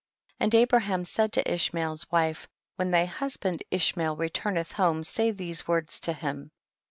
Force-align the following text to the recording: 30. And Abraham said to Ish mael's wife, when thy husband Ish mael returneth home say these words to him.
30. 0.39 0.43
And 0.45 0.55
Abraham 0.55 1.05
said 1.05 1.31
to 1.33 1.47
Ish 1.53 1.73
mael's 1.75 2.09
wife, 2.09 2.47
when 2.75 2.89
thy 2.89 3.05
husband 3.05 3.61
Ish 3.69 3.95
mael 3.95 4.15
returneth 4.17 4.71
home 4.71 5.03
say 5.03 5.29
these 5.29 5.67
words 5.67 5.99
to 5.99 6.13
him. 6.13 6.49